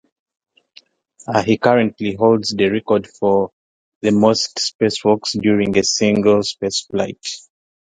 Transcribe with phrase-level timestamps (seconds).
[1.45, 3.51] He currently holds the record for
[4.01, 7.23] the most spacewalks during a single spaceflight.